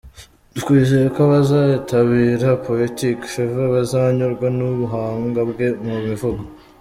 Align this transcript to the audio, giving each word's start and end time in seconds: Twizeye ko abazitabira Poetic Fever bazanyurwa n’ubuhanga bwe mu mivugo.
Twizeye 0.59 1.07
ko 1.13 1.19
abazitabira 1.27 2.47
Poetic 2.65 3.17
Fever 3.33 3.67
bazanyurwa 3.75 4.47
n’ubuhanga 4.57 5.39
bwe 5.49 5.67
mu 5.85 5.95
mivugo. 6.07 6.43